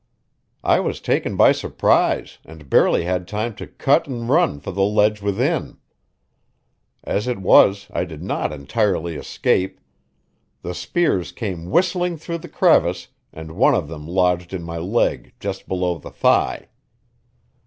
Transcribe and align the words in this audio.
I 0.63 0.79
was 0.79 0.99
taken 0.99 1.37
by 1.37 1.51
surprise 1.51 2.39
and 2.43 2.71
barely 2.71 3.03
had 3.03 3.27
time 3.27 3.53
to 3.57 3.67
cut 3.67 4.07
and 4.07 4.27
run 4.27 4.59
for 4.59 4.71
the 4.71 4.81
ledge 4.81 5.21
within. 5.21 5.77
As 7.03 7.27
it 7.27 7.37
was 7.37 7.85
I 7.93 8.03
did 8.05 8.23
not 8.23 8.51
entirely 8.51 9.13
escape; 9.13 9.79
the 10.63 10.73
spears 10.73 11.31
came 11.31 11.69
whistling 11.69 12.17
through 12.17 12.39
the 12.39 12.49
crevice, 12.49 13.09
and 13.31 13.51
one 13.51 13.75
of 13.75 13.87
them 13.89 14.07
lodged 14.07 14.55
in 14.55 14.63
my 14.63 14.79
leg 14.79 15.33
just 15.39 15.67
below 15.67 15.99
the 15.99 16.09
thigh. 16.09 16.69